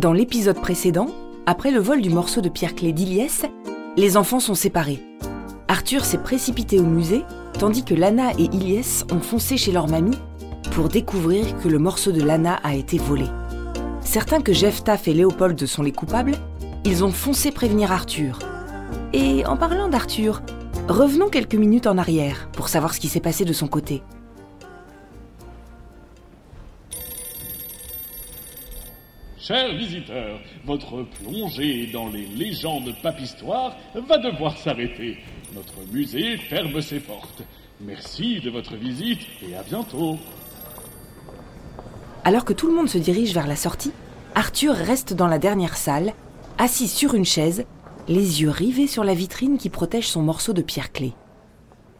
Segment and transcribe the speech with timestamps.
[0.00, 1.08] Dans l'épisode précédent,
[1.44, 3.44] après le vol du morceau de pierre-clé d'Iliès,
[3.98, 5.04] les enfants sont séparés.
[5.68, 7.22] Arthur s'est précipité au musée,
[7.58, 10.16] tandis que Lana et Iliès ont foncé chez leur mamie
[10.70, 13.26] pour découvrir que le morceau de Lana a été volé.
[14.00, 16.32] Certains que Jeff Taff et Léopold sont les coupables,
[16.86, 18.38] ils ont foncé prévenir Arthur.
[19.12, 20.40] Et en parlant d'Arthur,
[20.88, 24.02] revenons quelques minutes en arrière pour savoir ce qui s'est passé de son côté.
[29.42, 35.16] Chers visiteurs, votre plongée dans les légendes papistoires va devoir s'arrêter.
[35.54, 37.42] Notre musée ferme ses portes.
[37.80, 40.18] Merci de votre visite et à bientôt.
[42.22, 43.92] Alors que tout le monde se dirige vers la sortie,
[44.34, 46.12] Arthur reste dans la dernière salle,
[46.58, 47.64] assis sur une chaise,
[48.08, 51.14] les yeux rivés sur la vitrine qui protège son morceau de pierre clé.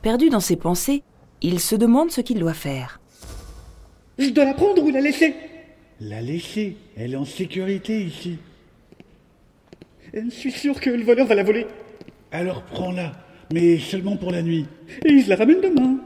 [0.03, 1.05] Perdu dans ses pensées,
[1.41, 3.01] il se demande ce qu'il doit faire.
[4.19, 5.35] Je dois la prendre ou la laisser
[6.01, 6.77] La laisser.
[6.97, 8.39] Elle est en sécurité ici.
[10.15, 11.67] Je suis sûr que le voleur va la voler.
[12.33, 13.13] Alors prends-la,
[13.53, 14.67] mais seulement pour la nuit.
[15.05, 15.99] Et je la ramène demain.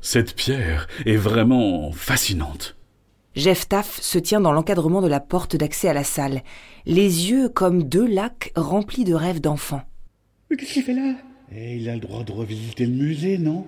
[0.00, 2.76] Cette pierre est vraiment fascinante.
[3.34, 6.42] Jeff Taff se tient dans l'encadrement de la porte d'accès à la salle,
[6.86, 9.82] les yeux comme deux lacs remplis de rêves d'enfants.
[10.50, 11.14] Mais qu'est-ce qu'il fait là?
[11.54, 13.66] Et il a le droit de revisiter le musée, non?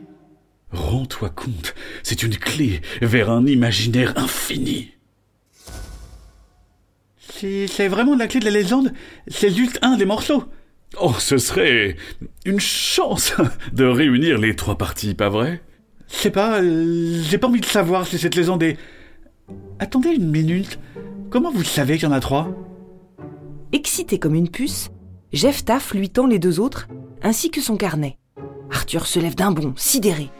[0.72, 4.92] Rends-toi compte, c'est une clé vers un imaginaire infini.
[7.18, 8.92] Si c'est vraiment la clé de la légende,
[9.26, 10.44] c'est juste un des morceaux.
[11.00, 11.96] Oh, ce serait
[12.44, 13.32] une chance
[13.72, 15.62] de réunir les trois parties, pas vrai?
[16.09, 18.76] Je sais pas, euh, j'ai pas envie de savoir si cette légende est...
[19.78, 20.78] Attendez une minute,
[21.30, 22.48] comment vous savez qu'il y en a trois?
[23.72, 24.91] Excité comme une puce,
[25.32, 26.88] Jeff Taff lui tend les deux autres,
[27.22, 28.19] ainsi que son carnet.
[28.72, 30.30] Arthur se lève d'un bond, sidéré.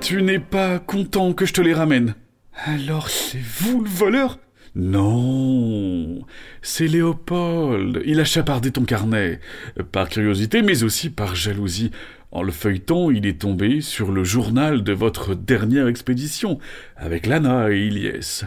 [0.00, 2.14] Tu n'es pas content que je te les ramène
[2.66, 4.38] Alors c'est vous le voleur?
[4.74, 6.24] Non,
[6.62, 8.02] c'est Léopold.
[8.06, 9.38] Il a chapardé ton carnet,
[9.90, 11.90] par curiosité, mais aussi par jalousie.
[12.30, 16.58] En le feuilletant, il est tombé sur le journal de votre dernière expédition,
[16.96, 18.46] avec Lana et Iliès.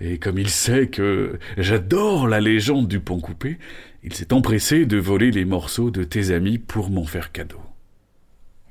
[0.00, 3.58] Et comme il sait que j'adore la légende du pont coupé,
[4.02, 7.60] il s'est empressé de voler les morceaux de tes amis pour m'en faire cadeau.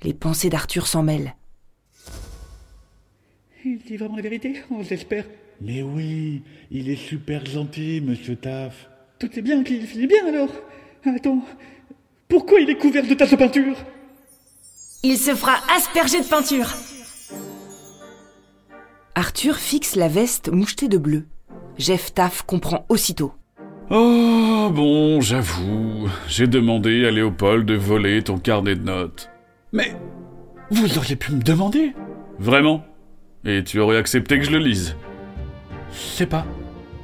[0.03, 1.34] Les pensées d'Arthur s'en mêlent.
[3.90, 5.26] Dit vraiment la vérité On j'espère.
[5.62, 8.88] Mais oui, il est super gentil, monsieur Taff.
[9.18, 10.52] Tout est bien qu'il finit bien alors.
[11.06, 11.42] Attends,
[12.28, 13.76] pourquoi il est couvert de tasses de peinture?
[15.02, 16.68] Il se fera asperger de peinture.
[19.16, 21.26] Arthur fixe la veste mouchetée de bleu.
[21.80, 23.34] Jeff Taff comprend aussitôt.
[23.90, 29.32] Oh, bon, j'avoue, j'ai demandé à Léopold de voler ton carnet de notes.
[29.74, 29.96] Mais
[30.70, 31.94] vous auriez pu me demander?
[32.38, 32.86] Vraiment?
[33.46, 34.96] Et tu aurais accepté que je le lise
[35.94, 36.46] Je sais pas.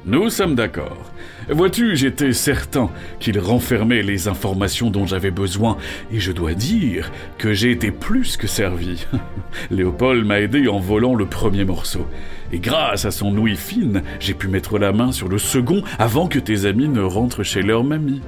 [0.04, 1.10] Nous sommes d'accord.
[1.48, 5.78] Vois-tu, j'étais certain qu'il renfermait les informations dont j'avais besoin,
[6.12, 9.04] et je dois dire que j'ai été plus que servi.
[9.70, 12.06] Léopold m'a aidé en volant le premier morceau,
[12.52, 16.28] et grâce à son ouïe fine, j'ai pu mettre la main sur le second avant
[16.28, 18.22] que tes amis ne rentrent chez leur mamie.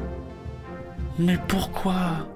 [1.19, 2.29] Mais pourquoi?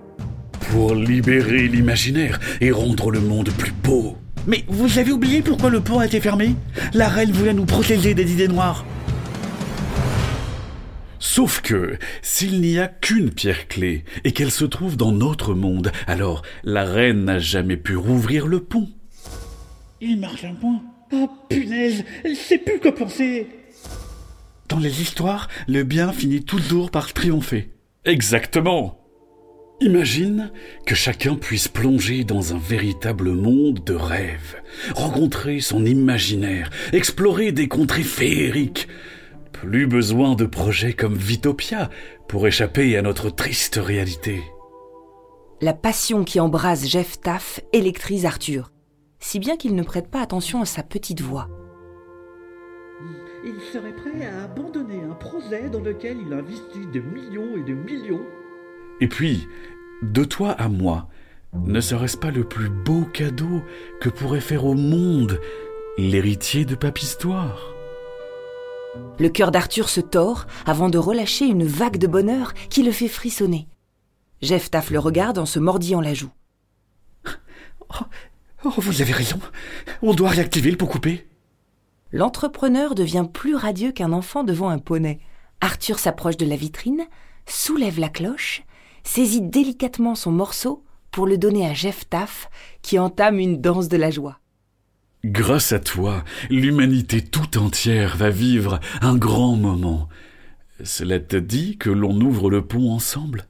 [0.71, 4.17] Pour libérer l'imaginaire et rendre le monde plus beau.
[4.47, 6.57] Mais vous avez oublié pourquoi le pont a été fermé
[6.95, 8.85] La reine voulait nous protéger des idées noires.
[11.19, 15.93] Sauf que, s'il n'y a qu'une pierre clé, et qu'elle se trouve dans notre monde,
[16.07, 18.89] alors la reine n'a jamais pu rouvrir le pont.
[20.01, 20.83] Il marche un point.
[21.13, 23.47] Oh punaise, elle sait plus quoi penser.
[24.69, 27.71] Dans les histoires, le bien finit toujours par triompher.
[28.05, 29.02] Exactement.
[29.83, 30.53] Imagine
[30.87, 34.63] que chacun puisse plonger dans un véritable monde de rêves,
[34.95, 38.87] rencontrer son imaginaire, explorer des contrées féeriques.
[39.51, 41.91] Plus besoin de projets comme Vitopia
[42.29, 44.41] pour échapper à notre triste réalité.
[45.61, 48.71] La passion qui embrase Jeff Taff électrise Arthur,
[49.19, 51.49] si bien qu'il ne prête pas attention à sa petite voix.
[53.45, 57.75] Il serait prêt à abandonner un projet dans lequel il investit de millions et de
[57.75, 58.25] millions.
[59.01, 59.49] Et puis,
[60.03, 61.09] de toi à moi,
[61.53, 63.63] ne serait-ce pas le plus beau cadeau
[64.01, 65.41] que pourrait faire au monde
[65.99, 67.75] l'héritier de Papistoire?
[69.19, 73.09] Le cœur d'Arthur se tord avant de relâcher une vague de bonheur qui le fait
[73.09, 73.69] frissonner.
[74.41, 76.33] Jeff Taff le regarde en se mordillant la joue.
[77.95, 78.05] Oh,
[78.65, 79.39] oh, vous avez raison.
[80.03, 81.29] On doit réactiver le pont coupé.
[82.13, 85.21] L'entrepreneur devient plus radieux qu'un enfant devant un poney.
[85.61, 87.07] Arthur s'approche de la vitrine,
[87.47, 88.63] soulève la cloche,
[89.05, 92.49] saisit délicatement son morceau pour le donner à Jeff Taff,
[92.81, 94.39] qui entame une danse de la joie.
[95.25, 100.09] Grâce à toi, l'humanité tout entière va vivre un grand moment.
[100.83, 103.47] Cela te dit que l'on ouvre le pont ensemble?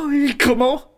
[0.00, 0.90] Oh, et comment?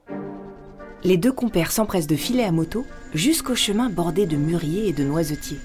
[1.05, 5.05] Les deux compères s'empressent de filer à moto jusqu'au chemin bordé de mûriers et de
[5.05, 5.59] noisetiers.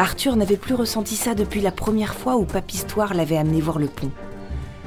[0.00, 3.86] Arthur n'avait plus ressenti ça depuis la première fois où Papistoire l'avait amené voir le
[3.86, 4.10] pont.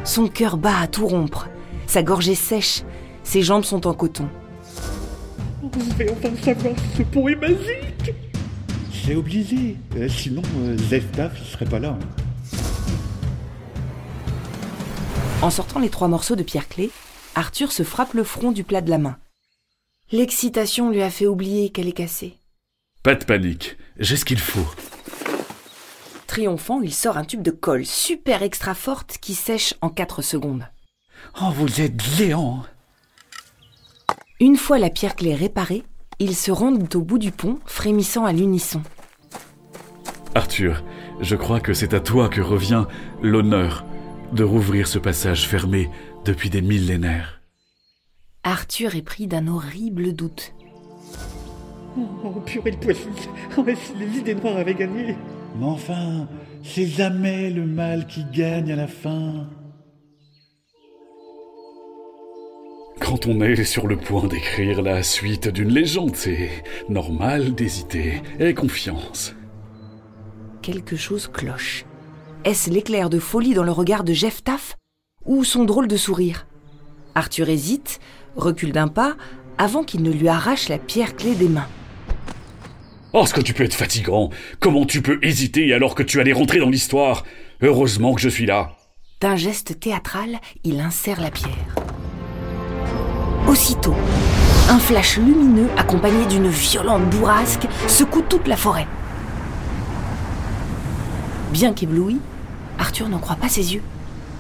[0.04, 1.50] Son cœur bat à tout rompre,
[1.86, 2.82] sa gorge est sèche,
[3.24, 4.28] ses jambes sont en coton.
[5.62, 8.16] Je vais enfin savoir si ce pont est magique
[8.92, 11.96] C'est obligé, euh, sinon euh, Zestaf il serait pas là.
[15.44, 16.90] En sortant les trois morceaux de pierre clé,
[17.36, 19.18] Arthur se frappe le front du plat de la main.
[20.12, 22.34] L'excitation lui a fait oublier qu'elle est cassée.
[23.04, 24.66] Pas de panique, j'ai ce qu'il faut.
[26.34, 30.68] Triomphant, il sort un tube de colle super extra forte qui sèche en 4 secondes.
[31.40, 32.64] Oh, vous êtes géant
[34.40, 35.84] Une fois la pierre clé réparée,
[36.18, 38.82] ils se rendent au bout du pont, frémissant à l'unisson.
[40.34, 40.84] Arthur,
[41.22, 42.86] je crois que c'est à toi que revient
[43.22, 43.86] l'honneur
[44.32, 45.88] de rouvrir ce passage fermé
[46.26, 47.44] depuis des millénaires.
[48.42, 50.56] Arthur est pris d'un horrible doute.
[51.96, 53.12] Oh, purée de poisson
[53.56, 55.16] Oh, mais si les idées noires avaient gagné
[55.56, 56.28] Mais enfin,
[56.64, 59.48] c'est jamais le mal qui gagne à la fin.
[63.00, 66.50] Quand on est sur le point d'écrire la suite d'une légende, c'est
[66.90, 68.22] normal d'hésiter.
[68.40, 69.36] Aie confiance.
[70.62, 71.86] Quelque chose cloche.
[72.46, 74.78] Est-ce l'éclair de folie dans le regard de Jeff Taff
[75.26, 76.48] ou son drôle de sourire?
[77.16, 78.00] Arthur hésite,
[78.36, 79.16] recule d'un pas,
[79.58, 81.68] avant qu'il ne lui arrache la pierre clé des mains.
[83.16, 86.34] Oh, ce que tu peux être fatigant Comment tu peux hésiter alors que tu allais
[86.34, 87.26] rentrer dans l'histoire?
[87.62, 88.72] Heureusement que je suis là.
[89.22, 91.76] D'un geste théâtral, il insère la pierre.
[93.48, 93.94] Aussitôt,
[94.68, 98.88] un flash lumineux accompagné d'une violente bourrasque secoue toute la forêt.
[101.52, 102.18] Bien qu'ébloui,
[102.80, 103.84] Arthur n'en croit pas ses yeux.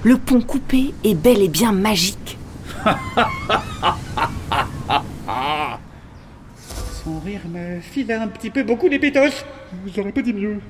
[0.01, 2.39] Le pont coupé est bel et bien magique.
[7.03, 9.43] Son rire me file un petit peu beaucoup les pétoches.
[9.93, 10.61] J'aurais pas dit mieux.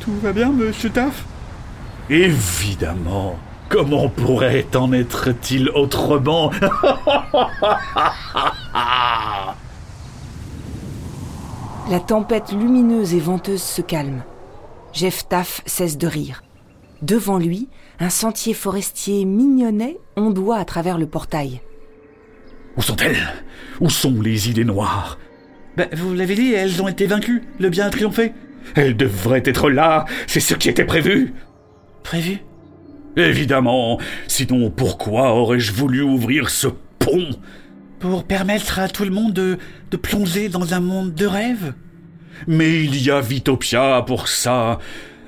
[0.00, 1.24] Tout va bien, monsieur Taff?
[2.08, 3.36] Évidemment.
[3.68, 6.50] Comment pourrait-en être-il autrement?
[11.90, 14.22] La tempête lumineuse et venteuse se calme.
[14.92, 16.42] Jeff Taff cesse de rire.
[17.02, 17.68] Devant lui,
[18.00, 21.60] un sentier forestier mignonnet ondoie à travers le portail.
[22.76, 23.32] Où sont-elles?
[23.80, 25.18] Où sont les idées noires?
[25.76, 27.42] Ben, vous l'avez dit, elles ont été vaincues.
[27.58, 28.32] Le bien a triomphé.
[28.74, 30.06] Elles devraient être là.
[30.26, 31.34] C'est ce qui était prévu.
[32.02, 32.38] Prévu?
[33.16, 33.98] Évidemment.
[34.26, 36.68] Sinon, pourquoi aurais-je voulu ouvrir ce
[36.98, 37.30] pont?
[37.98, 39.58] Pour permettre à tout le monde de,
[39.90, 41.74] de plonger dans un monde de rêve?
[42.46, 44.78] Mais il y a Vitopia pour ça.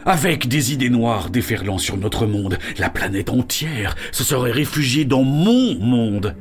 [0.05, 5.23] Avec des idées noires déferlant sur notre monde, la planète entière se serait réfugiée dans
[5.23, 6.35] mon monde.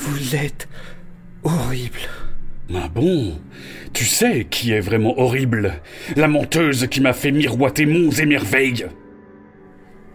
[0.00, 0.66] Vous êtes
[1.42, 2.00] horrible.
[2.74, 3.38] Ah bon?
[3.92, 5.74] Tu sais qui est vraiment horrible?
[6.16, 8.86] La menteuse qui m'a fait miroiter monts et merveilles.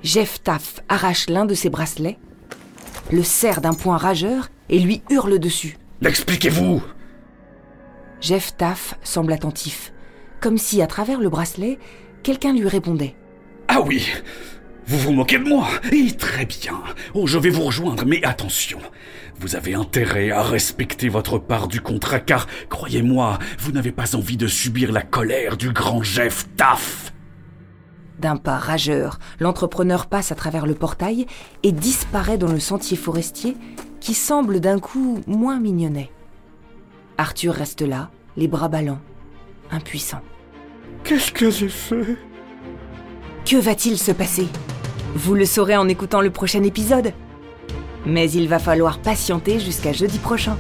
[0.04, 2.18] Jeff Taff arrache l'un de ses bracelets,
[3.12, 5.78] le serre d'un poing rageur et lui hurle dessus.
[6.04, 6.82] Expliquez-vous
[8.22, 9.94] Jeff Taff semble attentif,
[10.40, 11.78] comme si à travers le bracelet,
[12.24, 13.16] quelqu'un lui répondait.
[13.68, 14.12] Ah oui
[14.88, 16.84] Vous vous moquez de moi Et très bien.
[17.14, 18.80] Oh, je vais vous rejoindre, mais attention.
[19.40, 24.38] Vous avez intérêt à respecter votre part du contrat, car, croyez-moi, vous n'avez pas envie
[24.38, 27.14] de subir la colère du grand Jeff Taff.
[28.20, 31.26] D'un pas rageur, l'entrepreneur passe à travers le portail
[31.64, 33.58] et disparaît dans le sentier forestier
[34.00, 36.12] qui semble d'un coup moins mignonnet.
[37.18, 39.02] Arthur reste là, les bras ballants,
[39.72, 40.22] impuissant.
[41.04, 42.18] Qu'est-ce que j'ai fait?
[43.46, 44.48] Que va-t-il se passer?
[45.16, 47.14] Vous le saurez en écoutant le prochain épisode.
[48.06, 50.58] Mais il va falloir patienter jusqu'à jeudi prochain.